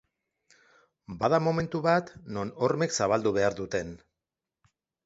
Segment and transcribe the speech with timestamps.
[1.19, 3.95] Bada momentu bat non hormek zabaldu behar duten.